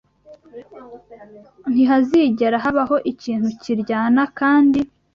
[1.71, 4.79] Ntihazigera habaho ikintu kiryana kandi